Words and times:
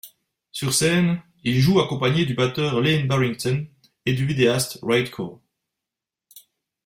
Sur 0.51 0.73
scène, 0.73 1.21
il 1.43 1.59
joue 1.59 1.79
accompagné 1.79 2.25
du 2.25 2.33
batteur 2.33 2.81
Lane 2.81 3.05
Barrington 3.07 3.67
et 4.07 4.13
du 4.13 4.25
vidéaste 4.25 4.79
Weirdcore. 4.81 5.39